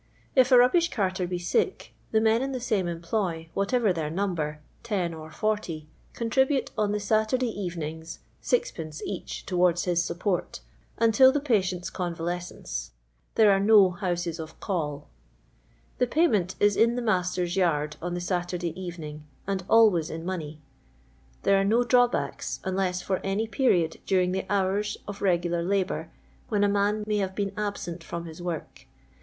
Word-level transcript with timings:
If 0.35 0.51
a 0.51 0.57
rubbish 0.57 0.89
carter 0.89 1.27
be 1.27 1.37
sick, 1.37 1.93
the 2.09 2.19
men 2.19 2.41
in 2.41 2.53
the 2.53 2.57
soiiie 2.57 2.89
employ, 2.89 3.49
whatever 3.53 3.93
their 3.93 4.09
number, 4.09 4.59
]0 4.83 5.13
or 5.13 5.29
40, 5.29 5.87
contribute 6.13 6.71
on 6.75 6.91
the 6.91 6.99
Saturday 6.99 7.55
ercuings 7.55 8.17
6d. 8.41 9.03
each, 9.05 9.45
towards 9.45 9.83
his 9.83 10.03
support, 10.03 10.61
until 10.97 11.31
the 11.31 11.39
patient's 11.39 11.91
conva 11.91 12.17
lescence. 12.21 12.89
There 13.35 13.51
are 13.51 13.59
no 13.59 13.97
lionses 14.01 14.39
of 14.39 14.59
Call. 14.59 15.07
TIm* 15.99 16.07
paymcRt 16.09 16.57
t* 16.57 16.81
in 16.81 16.95
the 16.95 17.03
waster's 17.03 17.55
yard 17.55 17.97
on 18.01 18.15
the 18.15 18.21
Saturday 18.21 18.73
evening, 18.81 19.27
and 19.45 19.63
always 19.69 20.09
in 20.09 20.25
money. 20.25 20.61
There 21.43 21.61
are 21.61 21.63
no 21.63 21.83
drawl)ackft, 21.83 22.57
unless 22.63 23.03
for 23.03 23.17
any 23.23 23.45
period 23.45 23.99
during 24.07 24.31
the 24.31 24.47
houra 24.49 24.97
of 25.07 25.21
regular 25.21 25.61
labour, 25.61 26.09
wlien 26.49 26.65
a 26.65 26.69
man 26.69 27.03
may 27.05 27.17
have 27.17 27.35
been 27.35 27.51
absent 27.55 28.03
from 28.03 28.25
hi:* 28.25 28.41
work. 28.41 28.87